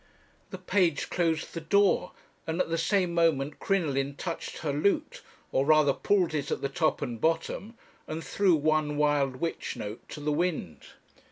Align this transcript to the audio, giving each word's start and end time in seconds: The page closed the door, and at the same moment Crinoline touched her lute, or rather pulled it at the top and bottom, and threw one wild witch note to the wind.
The 0.49 0.57
page 0.57 1.11
closed 1.11 1.53
the 1.53 1.61
door, 1.61 2.13
and 2.47 2.59
at 2.59 2.69
the 2.69 2.77
same 2.79 3.13
moment 3.13 3.59
Crinoline 3.59 4.15
touched 4.15 4.57
her 4.65 4.73
lute, 4.73 5.21
or 5.51 5.63
rather 5.63 5.93
pulled 5.93 6.33
it 6.33 6.49
at 6.49 6.61
the 6.61 6.69
top 6.69 7.03
and 7.03 7.21
bottom, 7.21 7.75
and 8.07 8.23
threw 8.23 8.55
one 8.55 8.97
wild 8.97 9.35
witch 9.35 9.75
note 9.77 10.09
to 10.09 10.19
the 10.19 10.31
wind. 10.31 10.79